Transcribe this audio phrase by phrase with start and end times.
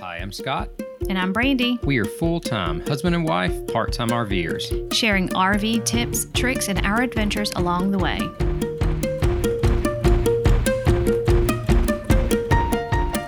[0.00, 0.70] Hi, I'm Scott.
[1.08, 4.92] And I'm Brandy, We are full time husband and wife, part time RVers.
[4.92, 8.18] sharing RV tips, tricks, and our adventures along the way.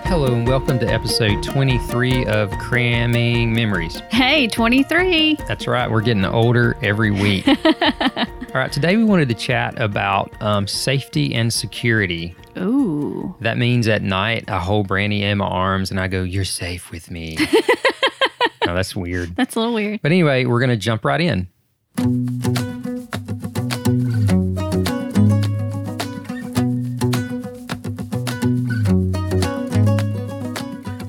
[0.09, 4.01] Hello, and welcome to episode 23 of Cramming Memories.
[4.11, 5.37] Hey, 23.
[5.47, 7.47] That's right, we're getting older every week.
[8.57, 12.35] All right, today we wanted to chat about um, safety and security.
[12.57, 13.37] Ooh.
[13.43, 16.91] That means at night, I hold Brandy in my arms and I go, You're safe
[16.91, 17.37] with me.
[18.65, 19.37] no, that's weird.
[19.37, 20.01] That's a little weird.
[20.01, 21.49] But anyway, we're going to jump right in.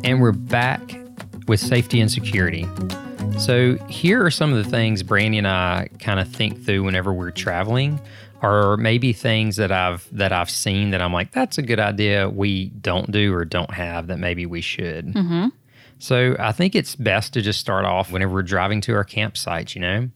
[0.04, 1.00] And we're back
[1.48, 2.68] with safety and security.
[3.40, 7.14] So, here are some of the things Brandy and I kind of think through whenever
[7.14, 8.00] we're traveling,
[8.42, 12.30] or maybe things that I've that I've seen that I'm like, that's a good idea.
[12.30, 15.14] We don't do or don't have that maybe we should.
[15.14, 15.48] Mm-hmm.
[16.00, 19.76] So I think it's best to just start off whenever we're driving to our campsites,
[19.76, 20.10] you know.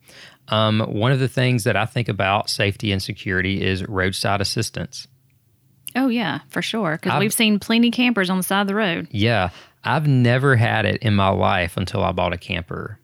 [0.50, 5.08] Um, one of the things that I think about safety and security is roadside assistance.
[5.96, 6.98] Oh, yeah, for sure.
[7.02, 9.08] Because we've seen plenty campers on the side of the road.
[9.12, 9.50] Yeah,
[9.84, 13.00] I've never had it in my life until I bought a camper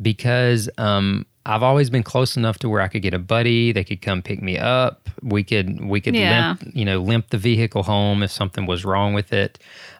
[0.00, 3.72] because um, I've always been close enough to where I could get a buddy.
[3.72, 5.08] They could come pick me up.
[5.22, 6.56] We could we could Yeah.
[6.60, 9.58] limp, you know limp the vehicle home if something was wrong with it.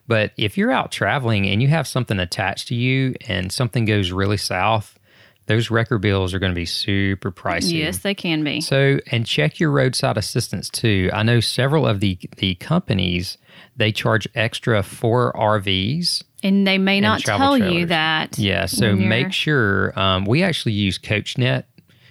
[0.09, 4.11] But if you're out traveling and you have something attached to you and something goes
[4.13, 4.98] really south,
[5.47, 7.79] those record bills are going to be super pricey.
[7.79, 8.61] Yes, they can be.
[8.61, 11.11] So, and check your roadside assistance too.
[11.12, 13.39] I know several of the the companies
[13.77, 16.23] they charge extra for RVs.
[16.43, 17.75] And they may not travel tell trailers.
[17.75, 18.39] you that.
[18.39, 19.98] Yeah, so make sure.
[19.98, 21.65] Um, we actually use CoachNet.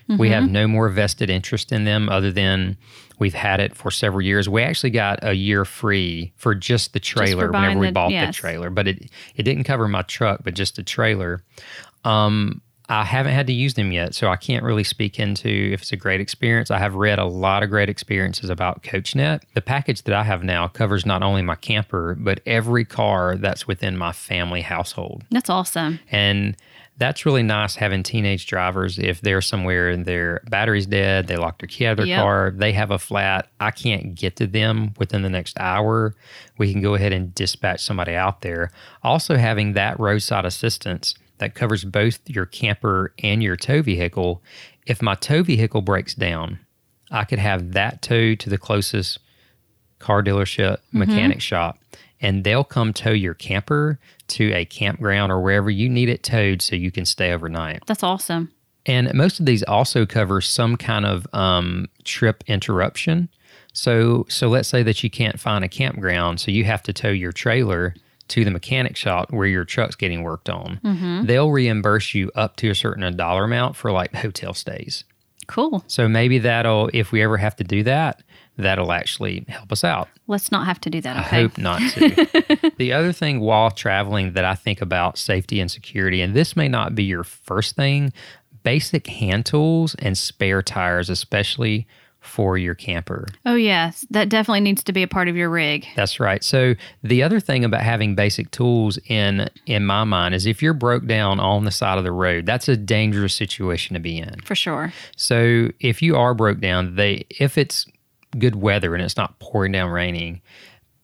[0.07, 0.33] We Mm-hmm.
[0.33, 2.75] have no more vested interest in them other than
[3.17, 4.49] we've had it for several years.
[4.49, 8.31] We actually got a year free for just the trailer whenever we the- bought the
[8.33, 11.43] trailer, but it it didn't cover my truck, but just the trailer.
[12.03, 15.81] Um, I haven't had to use them yet, so I can't really speak into if
[15.83, 16.69] it's a great experience.
[16.69, 19.43] I have read a lot of great experiences about CoachNet.
[19.53, 23.65] The package that I have now covers not only my camper, but every car that's
[23.65, 25.23] within my family household.
[25.31, 26.01] That's awesome.
[26.11, 26.57] And
[26.97, 31.61] that's really nice having teenage drivers if they're somewhere and their battery's dead, they locked
[31.61, 32.21] their key out of their Yep.
[32.21, 36.13] car, they have a flat, I can't get to them within the next hour.
[36.57, 38.69] We can go ahead and dispatch somebody out there.
[39.01, 44.43] Also, having that roadside assistance that covers both your camper and your tow vehicle.
[44.85, 46.59] If my tow vehicle breaks down,
[47.09, 49.17] I could have that towed to the closest
[49.97, 51.79] car dealership, mechanic shop,
[52.21, 56.61] and they'll come tow your camper to a campground or wherever you need it towed
[56.61, 57.83] so you can stay overnight.
[57.87, 58.51] That's awesome.
[58.85, 63.29] And most of these also cover some kind of um, trip interruption.
[63.73, 67.09] So, so let's say that you can't find a campground, so you have to tow
[67.09, 67.95] your trailer
[68.31, 70.79] to the mechanic shop where your truck's getting worked on.
[70.83, 71.25] Mm-hmm.
[71.25, 75.03] They'll reimburse you up to a certain dollar amount for like hotel stays.
[75.47, 75.83] Cool.
[75.87, 78.23] So maybe that'll, if we ever have to do that,
[78.57, 80.07] that'll actually help us out.
[80.27, 81.17] Let's not have to do that.
[81.17, 82.71] I hope not to.
[82.77, 86.69] the other thing while traveling that I think about safety and security, and this may
[86.69, 88.13] not be your first thing,
[88.63, 91.87] basic hand tools and spare tires, especially
[92.21, 93.27] for your camper.
[93.45, 94.05] Oh, yes.
[94.11, 95.87] That definitely needs to be a part of your rig.
[95.95, 96.43] That's right.
[96.43, 100.73] So the other thing about having basic tools in in my mind is if you're
[100.73, 104.39] broke down on the side of the road, that's a dangerous situation to be in.
[104.45, 104.93] For sure.
[105.17, 107.87] So if you are broke down, they if it's
[108.37, 110.41] good weather and it's not pouring down raining,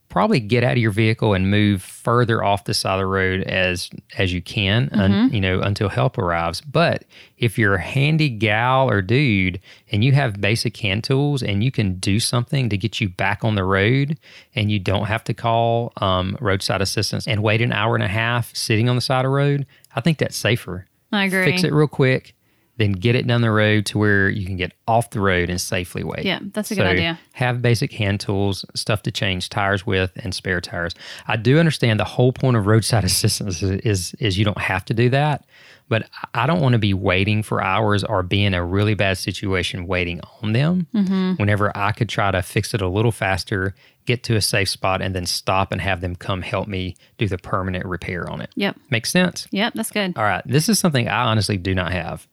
[0.09, 3.41] probably get out of your vehicle and move further off the side of the road
[3.41, 6.61] as as you can, un, you know, until help arrives.
[6.61, 7.03] But
[7.37, 9.59] if you're a handy gal or dude
[9.91, 13.43] and you have basic hand tools and you can do something to get you back
[13.43, 14.17] on the road
[14.55, 18.07] and you don't have to call um, roadside assistance and wait an hour and a
[18.07, 21.45] half sitting on the side of the road, I think that's safer I agree.
[21.45, 22.33] fix it real quick,
[22.77, 25.59] then get it down the road to where you can get off the road and
[25.59, 26.23] safely wait.
[26.23, 27.19] Yeah, that's a good idea.
[27.33, 30.93] Have basic hand tools, stuff to change tires with, and spare tires.
[31.27, 34.85] I do understand the whole point of roadside assistance is is, is you don't have
[34.85, 35.45] to do that,
[35.89, 39.17] but I don't want to be waiting for hours or be in a really bad
[39.17, 40.87] situation waiting on them.
[40.93, 41.33] Mm-hmm.
[41.33, 43.73] Whenever I could try to fix it a little faster,
[44.05, 47.27] get to a safe spot, and then stop and have them come help me do
[47.27, 48.51] the permanent repair on it.
[48.55, 48.77] Yep.
[48.91, 49.47] Makes sense.
[49.51, 49.73] Yep.
[49.73, 50.17] That's good.
[50.17, 52.27] All right, this is something I honestly do not have.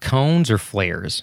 [0.00, 1.22] Cones or flares.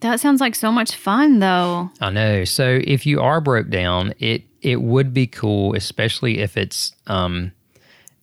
[0.00, 1.90] That sounds like so much fun, though.
[2.00, 2.44] I know.
[2.44, 7.52] So if you are broke down, it it would be cool, especially if it's um,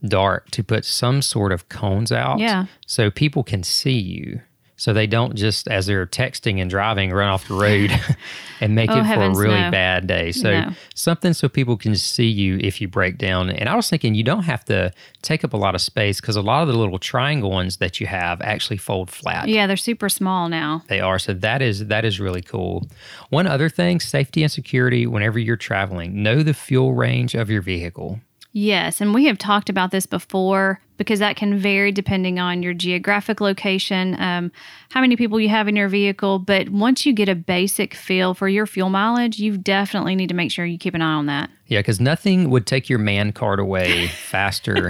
[0.05, 2.65] dark, to put some sort of cones out, Yeah.
[2.85, 4.41] so people can see you.
[4.77, 7.91] So they don't just as they're texting and driving run off the road
[8.61, 9.71] and make Oh, it for a really no.
[9.71, 10.31] bad day.
[10.31, 10.71] So No.
[10.93, 13.49] something so people can see you if you break down.
[13.49, 14.91] And I was thinking you don't have to
[15.21, 17.99] take up a lot of space because a lot of the little triangle ones that
[17.99, 19.47] you have actually fold flat.
[19.47, 20.83] Yeah, they're super small now.
[20.87, 21.19] They are.
[21.19, 22.87] So that is that is really cool.
[23.29, 27.61] One other thing, safety and security whenever you're traveling, know the fuel range of your
[27.61, 28.19] vehicle.
[28.57, 32.73] Yes, and we have talked about this before because that can vary depending on your
[32.73, 34.49] geographic location, um,
[34.91, 36.39] how many people you have in your vehicle.
[36.39, 40.35] But once you get a basic feel for your fuel mileage, you definitely need to
[40.35, 41.49] make sure you keep an eye on that.
[41.67, 44.89] Yeah, because nothing would take your man card away faster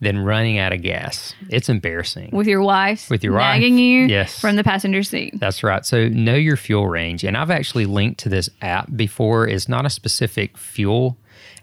[0.00, 1.34] than running out of gas.
[1.48, 2.30] It's embarrassing.
[2.32, 4.38] With your wife With your wife, nagging you yes.
[4.38, 5.34] from the passenger seat.
[5.40, 5.84] That's right.
[5.84, 7.24] So know your fuel range.
[7.24, 9.48] And I've actually linked to this app before.
[9.48, 11.18] It's not a specific fuel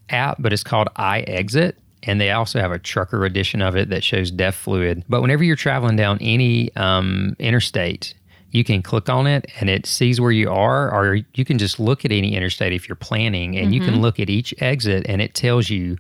[0.09, 1.73] app, but it's called iExit.
[2.03, 5.03] And they also have a trucker edition of it that shows DEF fluid.
[5.09, 8.13] But whenever you're traveling down any um, interstate,
[8.51, 11.79] you can click on it and it sees where you are, or you can just
[11.79, 15.21] look at any interstate if you're planning and you can look at each exit and
[15.21, 15.97] it tells you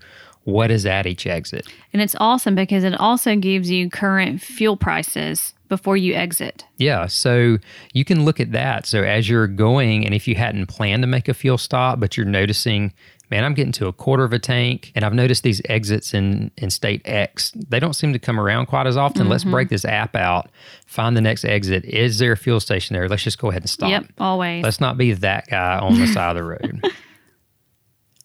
[0.47, 1.67] what is at each exit.
[1.91, 6.63] And it's awesome because it also gives you current fuel prices before you exit.
[6.77, 7.57] Yeah, so
[7.91, 8.85] you can look at that.
[8.85, 12.15] So as you're going, and if you hadn't planned to make a fuel stop, but
[12.15, 12.93] you're noticing,
[13.29, 16.51] man, I'm getting to a quarter of a tank, and I've noticed these exits in
[16.57, 19.29] in state X, they don't seem to come around quite as often.
[19.29, 19.51] Let's mm-hmm.
[19.51, 20.49] break this app out,
[20.85, 21.85] find the next exit.
[21.85, 23.07] Is there a fuel station there?
[23.07, 23.89] Let's just go ahead and stop.
[23.89, 24.63] Yep, always.
[24.63, 26.83] Let's not be that guy on the side of the road.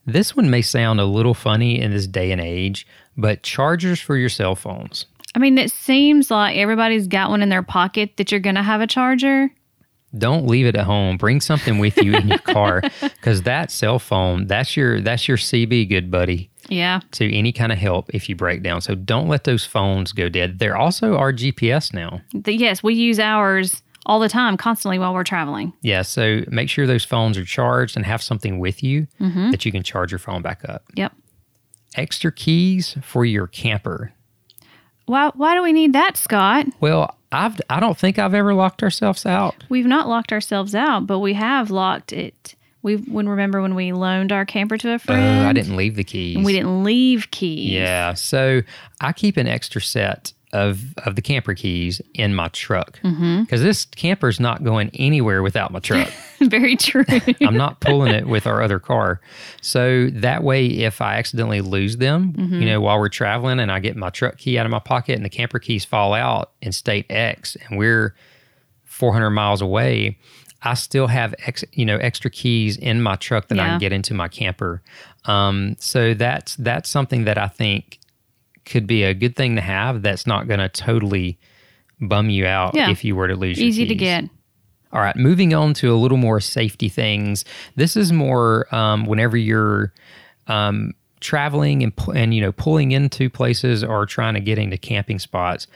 [0.05, 4.17] This one may sound a little funny in this day and age, but chargers for
[4.17, 5.07] your cell phones.
[5.35, 8.63] I mean, it seems like everybody's got one in their pocket that you're going to
[8.63, 9.51] have a charger.
[10.19, 13.99] Don't leave it at home bring something with you in your car because that cell
[13.99, 17.01] phone that's your that's your cb good buddy Yeah.
[17.13, 20.29] to any kind of help if you break down so don't let those phones go
[20.29, 24.99] dead they're also our gps now The- yes, we use ours all the time, constantly
[24.99, 25.73] while we're traveling.
[25.81, 29.51] yeah so make sure those phones are charged and have something with you Mm-hmm.
[29.53, 31.13] that you can charge your phone back up Yep.
[31.97, 34.13] extra keys for your camper
[35.07, 36.67] Why, why do we need that, Scott?
[36.81, 41.07] well I've, i don't think i've ever locked ourselves out We've not locked ourselves out,
[41.07, 42.55] but we have locked it.
[42.83, 45.47] We when remember when we loaned our camper to a oh friend.
[45.47, 47.71] i didn't leave the keys we didn't leave keys.
[47.71, 48.15] Yeah.
[48.15, 48.63] So
[49.01, 53.45] I keep an extra set of of the camper keys in my truck because Mm-hmm.
[53.63, 56.09] this camper's not going anywhere without my truck.
[56.41, 57.05] Very true.
[57.41, 59.21] I'm not pulling it with our other car.
[59.63, 62.61] So that way, if I accidentally lose them, Mm-hmm.
[62.61, 65.17] you know, while we're traveling and I get my truck key out of my pocket
[65.17, 68.15] and the camper keys fall out in state X and we're
[68.85, 70.19] 400 miles away,
[70.63, 73.93] I still have ex, you know extra keys in my truck that I can get
[73.93, 74.83] into my camper.
[75.25, 77.99] Um, so that's that's something that I think
[78.65, 80.03] could be a good thing to have.
[80.03, 81.39] That's not going to totally
[82.01, 82.91] bum you out Yeah.
[82.91, 83.59] if you were to lose.
[83.59, 84.25] your Easy to get.
[84.93, 87.45] All right, moving on to a little more safety things.
[87.77, 89.93] This is more um, whenever you're
[90.49, 95.19] um, traveling and and you know pulling into places or trying to get into camping
[95.19, 95.67] spots.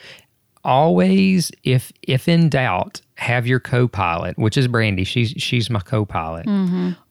[0.64, 5.04] Always, if if in doubt, have your co-pilot, which is Brandy.
[5.04, 6.46] She's she's my co-pilot.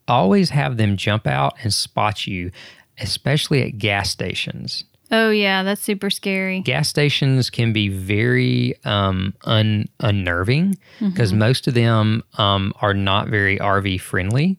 [0.07, 2.51] Always have them jump out and spot you,
[2.99, 6.61] especially at gas stations Oh yeah, that's super scary.
[6.61, 13.27] gas stations can be very um, un- unnerving because most of them um, are not
[13.27, 14.57] very RV friendly.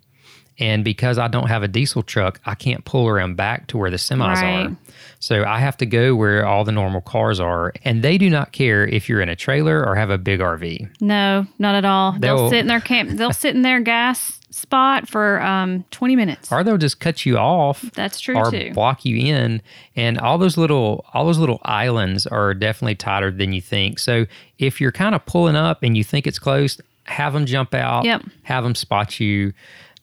[0.58, 3.90] And because I don't have a diesel truck, I can't pull around back to where
[3.90, 4.66] the semis Right.
[4.69, 4.76] are.
[5.20, 7.75] So I have to go where all the normal cars are.
[7.84, 10.88] And they do not care if you're in a trailer or have a big RV.
[11.02, 12.12] No, not at all.
[12.12, 13.11] They'll, They'll- sit in their camp.
[13.11, 16.50] They'll sit in their gas spot for um, 20 minutes.
[16.53, 18.73] Or they'll just cut you off That's true or too.
[18.73, 19.61] block you in
[19.97, 24.25] and all those little all those little islands are definitely tighter than you think so
[24.59, 28.05] if you're kind of pulling up and you think it's close have them jump out
[28.05, 28.23] Yep.
[28.45, 29.53] have them spot you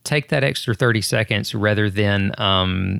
[0.04, 3.00] take that extra 30 seconds rather than um,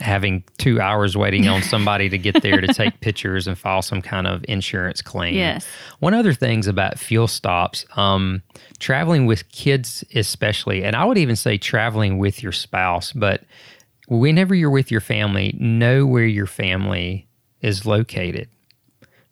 [0.00, 4.00] having two hours waiting on somebody to get there to take pictures and file some
[4.02, 5.66] kind of insurance claim Yes.
[5.98, 8.42] one other things about fuel stops, um,
[8.78, 13.42] traveling with kids especially, and I would even say traveling with your spouse, but
[14.08, 17.28] whenever you're with your family, know where your family
[17.60, 18.48] is located.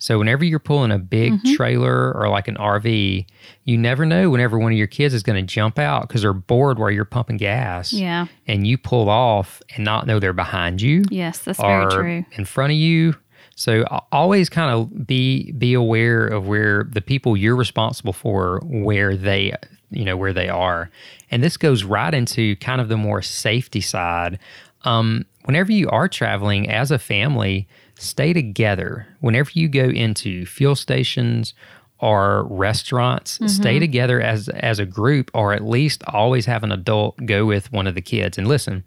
[0.00, 1.54] So whenever you're pulling a big Mm-hmm.
[1.54, 3.26] trailer or like an RV,
[3.64, 6.32] you never know whenever one of your kids is going to jump out because they're
[6.32, 7.92] bored while you're pumping gas.
[7.92, 8.26] Yeah.
[8.46, 12.24] And you pull off and not know they're behind you Yes, that's very true.
[12.32, 13.14] in front of you.
[13.56, 19.16] So always kind of be be aware of where the people you're responsible for where
[19.16, 19.52] they
[19.90, 20.90] you know where they are,
[21.30, 24.38] and this goes right into kind of the more safety side.
[24.84, 27.66] Um, whenever you are traveling as a family,
[27.98, 29.06] stay together.
[29.20, 31.54] Whenever you go into fuel stations
[31.98, 33.48] or restaurants, mm-hmm.
[33.48, 37.72] stay together as as a group, or at least always have an adult go with
[37.72, 38.38] one of the kids.
[38.38, 38.84] And listen,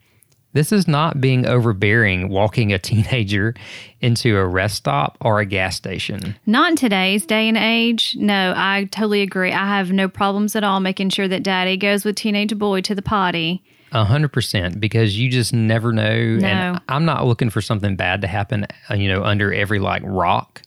[0.53, 3.53] this is not being overbearing, walking a teenager
[4.01, 6.35] into a rest stop or a gas station.
[6.45, 8.15] Not in today's day and age.
[8.17, 9.51] No, I totally agree.
[9.51, 12.95] I have no problems at all making sure that daddy goes with teenage boy to
[12.95, 13.63] the potty.
[13.93, 16.15] A hundred percent, because you just never know.
[16.37, 16.47] No.
[16.47, 20.01] And I'm not looking for something bad to happen, uh, you know, under every like
[20.05, 20.61] rock.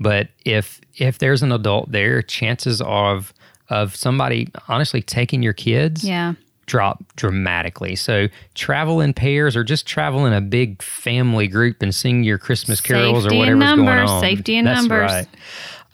[0.00, 3.32] But if if there's an adult there, chances of
[3.70, 6.34] of somebody honestly taking your kids Yeah.
[6.66, 7.94] drop dramatically.
[7.96, 12.38] So travel in pairs or just travel in a big family group and sing your
[12.38, 14.20] Christmas carols Safety or whatever's going numbers, on.
[14.20, 15.10] safety in That's numbers.
[15.12, 15.26] Right.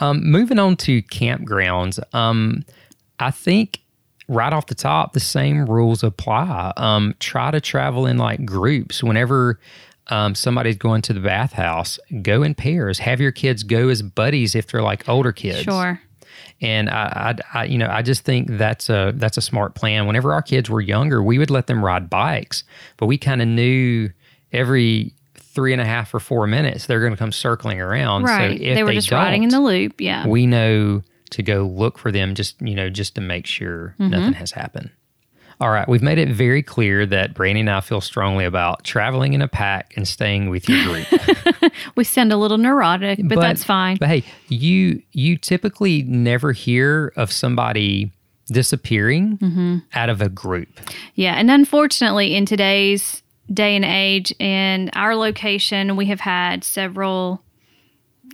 [0.01, 2.65] Um, moving on to campgrounds, um,
[3.19, 3.81] I think
[4.31, 6.73] right off the top, the same rules apply.
[6.77, 9.03] Um, try to travel in like groups.
[9.03, 9.59] Whenever
[10.07, 13.01] um, somebody's going to the bathhouse, go in pairs.
[13.01, 15.63] Have your kids go as buddies if they're like older kids.
[15.63, 16.01] Sure.
[16.63, 20.07] And I, I, I, you know, I just think that's a that's a smart plan.
[20.07, 22.65] Whenever our kids were younger, we would let them ride bikes,
[22.99, 24.11] but we kind of knew
[24.53, 28.23] every three and a half or four minutes they're going to come circling around.
[28.23, 28.59] Right.
[28.59, 30.01] So if they were just don't, riding in the loop.
[30.01, 30.27] Yeah.
[30.27, 34.11] we know to go look for them just you know just to make sure Mm-hmm.
[34.11, 34.91] nothing has happened
[35.61, 39.33] all right we've made it very clear that brandy and i feel strongly about traveling
[39.35, 43.63] in a pack and staying with your group we sound a little neurotic, but, that's
[43.65, 43.97] fine.
[44.01, 48.11] but hey you you typically never hear of somebody
[48.47, 49.79] disappearing Mm-hmm.
[49.95, 50.69] out of a group
[51.15, 53.23] Yeah, and unfortunately, in today's
[53.53, 57.43] day and age, in our location, we have had several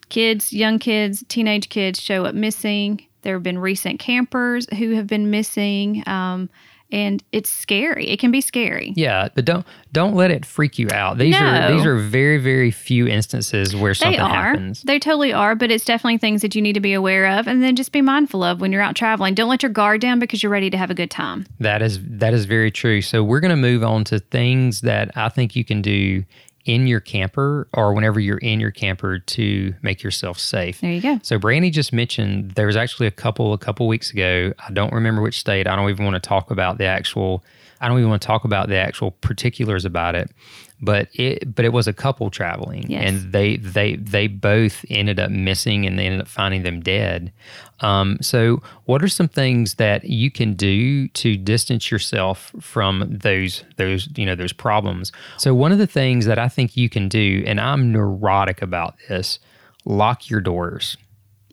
[0.09, 3.07] kids, young kids, teenage kids show up missing.
[3.23, 6.49] There have been recent campers who have been missing, um,
[6.93, 8.07] and it's scary.
[8.09, 8.93] It can be scary.
[8.95, 12.71] yeah but don't don't let it freak you out these are these are very very
[12.71, 14.51] few instances where They something are.
[14.51, 17.49] happens They totally are, but it's definitely things that you need to be aware of,
[17.49, 19.35] and then just be mindful of when you're out traveling.
[19.35, 21.47] Don't let your guard down because you're ready to have a good time.
[21.59, 23.01] That is that is very true.
[23.03, 26.23] So we're going to move on to things that I think you can do
[26.67, 30.81] in your camper or whenever you're in your camper to make yourself safe.
[30.81, 31.21] There you go.
[31.23, 34.53] So Brandy just mentioned there was actually a couple a couple weeks ago.
[34.59, 35.67] I don't remember which state.
[35.67, 37.43] I don't even want to talk about the actual.
[37.81, 40.31] I don't even want to talk about the actual particulars about it.
[40.79, 43.09] But it but it was a couple traveling, Yes.
[43.09, 47.33] and they they they both ended up missing, and they ended up finding them dead.
[47.81, 53.65] Um, so, what are some things that you can do to distance yourself from those
[53.77, 55.13] those you know those problems?
[55.39, 58.97] So, one of the things that I think you can do, and I'm neurotic about
[59.09, 59.39] this,
[59.87, 60.99] lock your doors.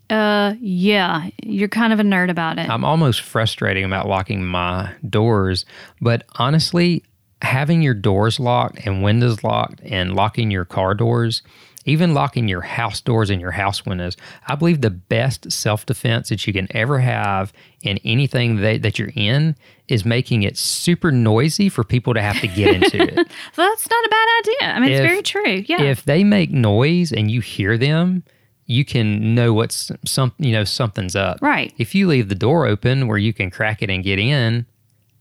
[0.10, 2.69] Uh, yeah, you're kind of a nerd about it.
[2.69, 5.65] I'm almost frustrating about locking my doors,
[6.01, 7.03] but honestly,
[7.41, 11.41] having your doors locked and windows locked and locking your car doors,
[11.86, 14.15] even locking your house doors and your house windows,
[14.48, 18.98] I believe the best self defense that you can ever have in anything that, that
[19.00, 19.55] you're in
[19.89, 23.15] is making it super noisy for people to have to get into it.
[23.53, 24.75] So that's not a bad idea.
[24.75, 25.63] I mean, If- it's very true.
[25.67, 25.81] Yeah.
[25.81, 28.24] If they make noise and you hear them,
[28.65, 31.39] you can know what's some you know something's up.
[31.41, 31.74] Right.
[31.77, 34.65] If you leave the door open where you can crack it and get in,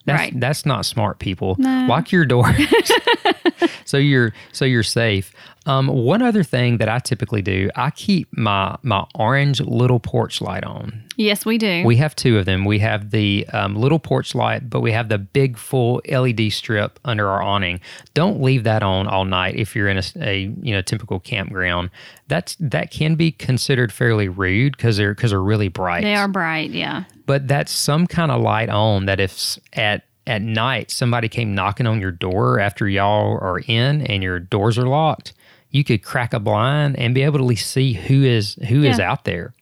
[0.05, 0.41] that's Right.
[0.41, 1.57] that's not smart people.
[1.59, 1.87] No.
[1.89, 2.57] Lock your doors
[3.85, 5.33] so you're so you're safe.
[5.65, 10.41] Um, one other thing that I typically do, I keep my my orange little porch
[10.41, 11.05] light on.
[11.17, 11.85] yes, we do.
[11.85, 12.65] We have two of them.
[12.65, 16.99] We have the um, little porch light, but we have the big full LED strip
[17.05, 17.81] under our awning.
[18.15, 21.91] Don't leave that on all night if you're in a, a you know typical campground.
[22.27, 26.03] That's that can be considered fairly rude because they're because they're really bright.
[26.03, 26.71] they are bright.
[26.71, 27.05] Yeah.
[27.27, 31.87] But that's some kind of light on that if at at night somebody came knocking
[31.87, 35.33] on your door after y'all are in and your doors are locked,
[35.71, 38.83] you could crack a blind and be able to at least see who is who
[38.85, 39.11] is Yeah.
[39.11, 39.53] out there.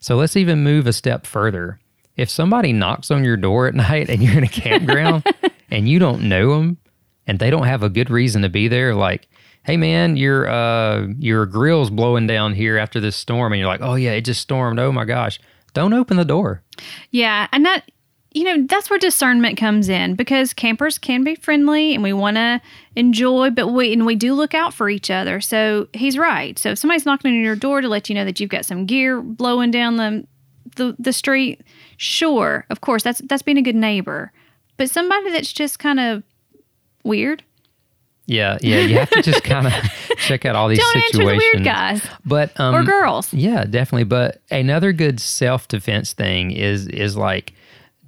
[0.00, 1.78] So let's even move a step further.
[2.16, 5.24] If somebody knocks on your door at night and you're in a campground
[5.70, 6.78] and you don't know them
[7.26, 9.28] and they don't have a good reason to be there, like,
[9.64, 13.82] hey man, your uh your grill's blowing down here after this storm, and you're like,
[13.82, 14.78] oh yeah, it just stormed.
[14.80, 15.38] Oh my gosh,
[15.74, 16.62] don't open the door.
[17.10, 17.90] Yeah, and that
[18.32, 22.36] you know that's where discernment comes in because campers can be friendly and we want
[22.36, 22.60] to
[22.96, 25.40] enjoy, but we and we do look out for each other.
[25.40, 26.58] So he's right.
[26.58, 28.86] So if somebody's knocking on your door to let you know that you've got some
[28.86, 30.26] gear blowing down the
[30.76, 31.62] the, the street,
[31.96, 34.32] sure, of course that's that's being a good neighbor.
[34.76, 36.22] But somebody that's just kind of
[37.02, 37.42] weird,
[38.28, 39.72] Yeah, yeah, you have to just kind of
[40.18, 41.42] check out all these don't answer situations.
[41.50, 43.32] the weird guys But um, or girls.
[43.32, 44.04] Yeah, definitely.
[44.04, 47.54] But another good self defense thing is is like,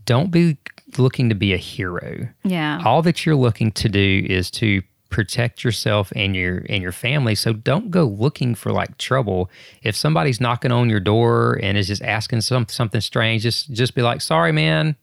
[0.04, 0.58] don't be
[0.98, 2.28] looking to be a hero.
[2.44, 6.92] Yeah, All that you're looking to do is to protect yourself and your and your
[6.92, 7.34] family.
[7.34, 9.50] So don't go looking for like trouble.
[9.82, 13.94] If somebody's knocking on your door and is just asking some something strange, just just
[13.94, 14.96] be like, "Sorry, man,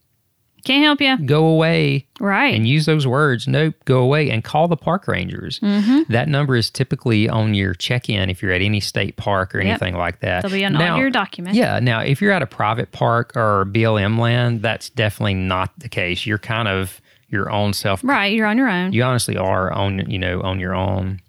[0.63, 1.17] Can't help you.
[1.25, 2.53] go away." Right.
[2.55, 5.59] And use those words, "Nope, go away," and call the park rangers.
[5.59, 6.11] Mm-hmm.
[6.11, 9.67] That number is typically on your check-in if you're at any state park or Yep.
[9.67, 10.41] anything like that.
[10.43, 11.57] They'll be on Now- all your documents.
[11.57, 11.79] yeah.
[11.79, 16.25] Now, if you're at a private park or BLM land, that's definitely not the case.
[16.25, 16.99] You're kind of
[17.29, 18.01] your own self.
[18.03, 18.33] Right.
[18.33, 18.93] You're on your own.
[18.93, 21.19] You honestly are on, you know, on your own.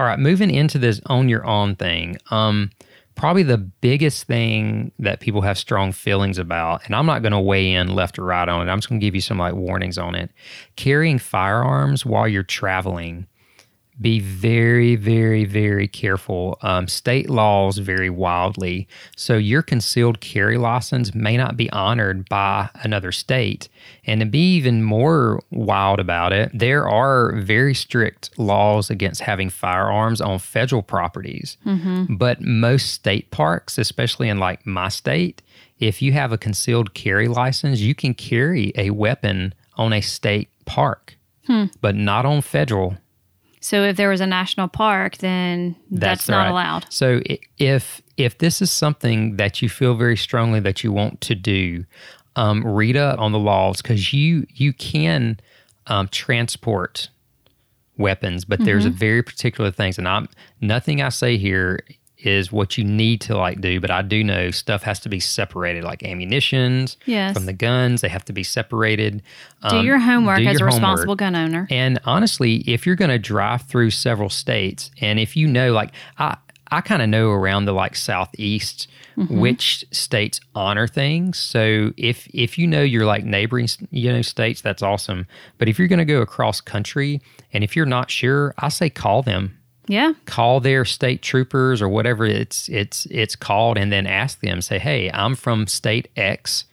[0.00, 2.16] All right, moving into this on your own thing.
[2.30, 2.70] Um,
[3.14, 7.40] probably the biggest thing that people have strong feelings about, and I'm not going to
[7.40, 8.70] weigh in left or right on it.
[8.70, 10.30] I'm just going to give you some like warnings on it.
[10.76, 13.26] Carrying firearms while you're traveling
[14.00, 16.58] be very, very, very careful.
[16.62, 18.88] Um, state laws vary wildly.
[19.16, 23.68] So your concealed carry license may not be honored by another state.
[24.04, 29.48] And to be even more wild about it, there are very strict laws against having
[29.48, 31.56] firearms on federal properties.
[32.18, 35.40] But most state parks, especially in like my state,
[35.78, 40.48] if you have a concealed carry license, you can carry a weapon on a state
[40.64, 41.16] park,
[41.80, 42.96] but not on federal.
[43.64, 46.50] So if there was a national park, then that's, not right.
[46.50, 46.84] allowed.
[46.90, 47.22] So
[47.56, 51.86] if if this is something that you feel very strongly that you want to do,
[52.36, 55.40] um, read up on the laws because you you can
[55.86, 57.08] um, transport
[57.96, 58.98] weapons, but there's a Mm-hmm.
[58.98, 60.28] very particular things, and I'm
[60.60, 61.80] nothing I say here
[62.26, 65.20] is what you need to like do, but I do know stuff has to be
[65.20, 67.34] separated, like ammunitions Yes.
[67.34, 68.00] from the guns.
[68.00, 69.22] They have to be separated.
[69.70, 70.72] Do Um, your homework do as a homework.
[70.72, 71.66] responsible gun owner.
[71.70, 75.90] And honestly, if you're going to drive through several states, and if you know, like
[76.18, 76.36] I,
[76.70, 78.88] I kind of know around the like southeast
[79.28, 81.38] which states honor things.
[81.38, 85.28] So if if you know your like neighboring you know states, that's awesome.
[85.58, 87.20] But if you're going to go across country,
[87.52, 90.12] and if you're not sure, I say call them Yeah.
[90.24, 94.78] call their state troopers or whatever it's it's it's called and then ask them say
[94.78, 96.64] hey i'm from state x.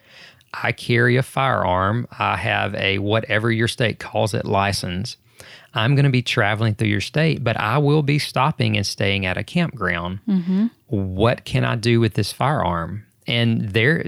[0.53, 2.07] I carry a firearm.
[2.19, 5.15] I have a whatever your state calls it license.
[5.73, 9.25] I'm going to be traveling through your state but i will be stopping and staying
[9.25, 10.19] at a campground.
[10.27, 10.67] Mm-hmm.
[10.87, 14.03] What can i do with this firearm and they're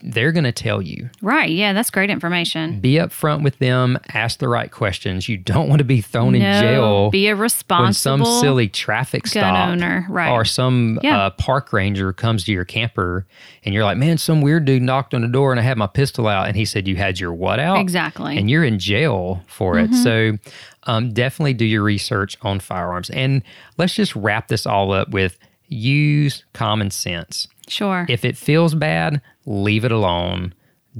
[0.00, 1.50] they're going to tell you Right.
[1.50, 1.72] Yeah.
[1.72, 2.78] That's great information.
[2.80, 6.42] be upfront with them ask the right questions you don't want to be thrown in
[6.42, 10.06] jail Be a when responsible some silly traffic stop owner.
[10.08, 10.30] Right.
[10.30, 11.18] or some Yeah.
[11.18, 13.26] uh, park ranger comes to your camper
[13.64, 15.88] and you're like, man, some weird dude knocked on the door and I had my
[15.88, 17.78] pistol out and he said you had your what out?
[17.80, 18.36] Exactly.
[18.38, 19.92] And you're in jail for it.
[19.94, 20.38] So
[20.84, 23.10] um, definitely do your research on firearms.
[23.10, 23.42] And
[23.78, 27.48] let's just wrap this all up with use common sense.
[27.70, 28.06] Sure.
[28.08, 30.54] If it feels bad, leave it alone.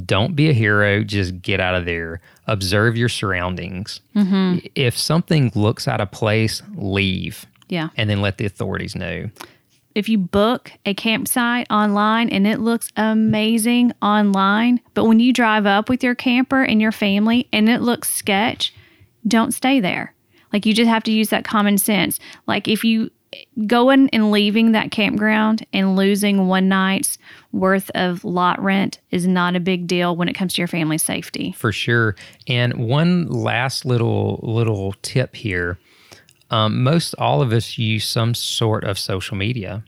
[0.05, 1.03] Don't be a hero.
[1.03, 2.21] Just get out of there.
[2.47, 4.01] Observe your surroundings.
[4.15, 4.67] Mm-hmm.
[4.75, 7.89] If something looks out of place, leave yeah.
[7.97, 9.31] and then let the authorities know.
[9.95, 15.67] if you book a campsite online and it looks amazing online, but when you drive
[15.67, 18.73] up with your camper and your family and it looks sketch,
[19.27, 20.15] don't stay there.
[20.53, 22.21] Like you just have to use that common sense.
[22.47, 23.11] Like if you
[23.67, 27.19] going and leaving that campground and losing one night's
[27.53, 31.03] worth of lot rent is not a big deal when it comes to your family's
[31.03, 31.53] safety.
[31.53, 32.17] for sure.
[32.47, 35.79] And one last little little tip here:
[36.51, 39.85] um, most all of us use some sort of social media.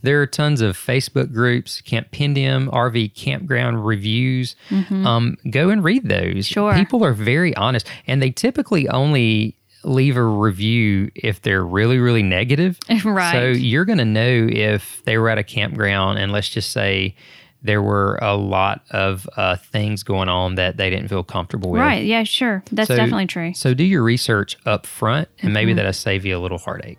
[0.00, 4.54] There are tons of Facebook groups, Campendium, RV campground reviews.
[4.70, 6.46] Um, go and read those.
[6.46, 6.72] Sure.
[6.74, 12.22] people are very honest, and they typically only leave a review if they're really really
[12.22, 12.78] negative.
[13.04, 13.32] Right.
[13.32, 17.14] So you're going to know if they were at a campground, and let's just say
[17.62, 21.80] there were a lot of uh, things going on that they didn't feel comfortable with.
[21.80, 22.04] Right.
[22.04, 22.62] Yeah, sure.
[22.70, 23.52] That's So- definitely true.
[23.54, 25.76] So do your research up front, and maybe Mm-hmm.
[25.78, 26.98] that'll save you a little heartache.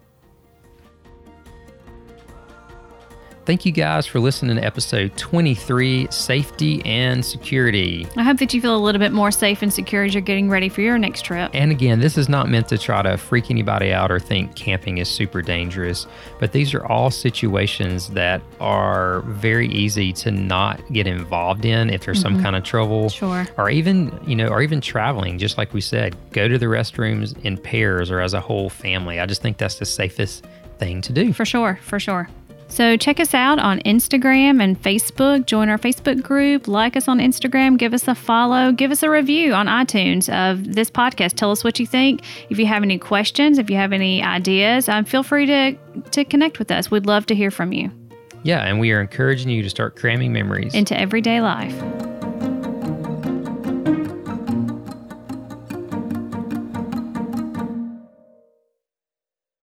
[3.50, 8.06] Thank you guys for listening to episode 23 Safety and Security.
[8.16, 10.52] I hope that you feel a little bit more safe and secure as you're getting
[10.52, 11.50] ready for your next trip.
[11.56, 15.00] And again, this is not meant to try to freak anybody out or think camping
[15.00, 16.06] is super dangerous,
[16.40, 22.06] but these are all situations that are very easy to not get involved in if
[22.06, 22.44] there's some mm-hmm.
[22.44, 23.10] kind of trouble.
[23.10, 23.48] Sure.
[23.58, 27.36] Or even, you know, or even traveling, just like we said, go to the restrooms
[27.44, 29.20] in pairs or as a whole family.
[29.20, 30.46] I just think that's the safest
[30.78, 31.34] thing to do.
[31.34, 32.30] For sure, for sure.
[32.71, 35.45] So check us out on Instagram and Facebook.
[35.45, 36.67] Join our Facebook group.
[36.67, 37.77] Like us on Instagram.
[37.77, 38.71] Give us a follow.
[38.71, 41.34] Give us a review on iTunes of this podcast.
[41.34, 42.21] Tell us what you think.
[42.49, 45.75] If you have any questions, if you have any ideas, um, feel free to
[46.12, 46.89] to connect with us.
[46.89, 47.91] We'd love to hear from you
[48.43, 50.73] Yeah, and we are encouraging you to start cramming memories.
[50.73, 51.75] into everyday life.